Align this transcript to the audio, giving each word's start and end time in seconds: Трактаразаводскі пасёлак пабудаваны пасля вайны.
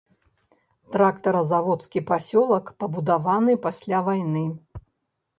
Трактаразаводскі 0.93 1.99
пасёлак 2.11 2.71
пабудаваны 2.83 3.53
пасля 3.67 3.99
вайны. 4.09 4.43